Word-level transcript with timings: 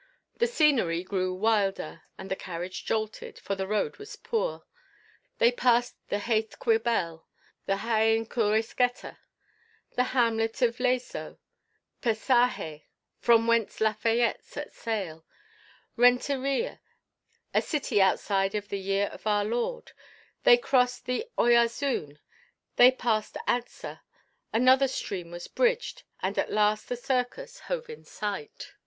The 0.37 0.47
scenery 0.47 1.03
grew 1.03 1.31
wilder, 1.35 2.01
and 2.17 2.31
the 2.31 2.35
carriage 2.35 2.85
jolted, 2.85 3.37
for 3.37 3.53
the 3.53 3.67
road 3.67 3.97
was 3.97 4.15
poor. 4.15 4.65
They 5.37 5.51
passed 5.51 5.95
the 6.09 6.15
Jayzquibel, 6.17 7.25
the 7.67 7.73
Gaïnchurisqueta, 7.75 9.17
the 9.91 10.03
hamlet 10.05 10.63
of 10.63 10.77
Lezo, 10.79 11.37
Passaje, 12.01 12.85
from 13.19 13.45
whence 13.45 13.79
Lafayette 13.79 14.43
set 14.43 14.73
sail; 14.73 15.23
Renteria, 15.95 16.81
a 17.53 17.61
city 17.61 18.01
outside 18.01 18.55
of 18.55 18.69
the 18.69 18.79
year 18.79 19.05
of 19.09 19.27
our 19.27 19.45
Lord; 19.45 19.91
they 20.41 20.57
crossed 20.57 21.05
the 21.05 21.27
Oyarzun, 21.37 22.17
they 22.75 22.89
passed 22.89 23.37
Alza, 23.47 24.01
another 24.51 24.87
stream 24.87 25.29
was 25.29 25.47
bridged 25.47 26.01
and 26.23 26.39
at 26.39 26.51
last 26.51 26.89
the 26.89 26.97
circus 26.97 27.59
hove 27.59 27.87
in 27.87 28.03
sight. 28.03 28.73